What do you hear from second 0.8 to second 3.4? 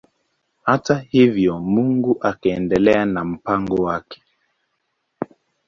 hivyo Mungu akaendelea na